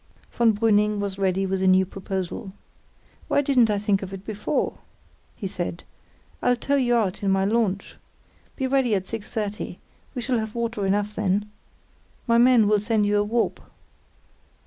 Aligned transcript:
Von 0.31 0.51
Brüning 0.53 0.97
was 0.99 1.19
ready 1.19 1.45
with 1.45 1.61
a 1.61 1.67
new 1.67 1.85
proposal. 1.85 2.53
"Why 3.27 3.41
didn't 3.41 3.69
I 3.69 3.77
think 3.77 4.01
of 4.01 4.11
it 4.11 4.25
before?" 4.25 4.79
he 5.35 5.45
said. 5.45 5.83
"I'll 6.41 6.55
tow 6.55 6.75
you 6.75 6.95
out 6.95 7.21
in 7.21 7.29
my 7.29 7.45
launch. 7.45 7.97
Be 8.55 8.65
ready 8.65 8.95
at 8.95 9.03
6.30; 9.03 9.77
we 10.15 10.21
shall 10.23 10.39
have 10.39 10.55
water 10.55 10.87
enough 10.87 11.13
then. 11.13 11.51
My 12.25 12.39
men 12.39 12.67
will 12.67 12.79
send 12.81 13.05
you 13.05 13.17
a 13.17 13.23
warp." 13.23 13.59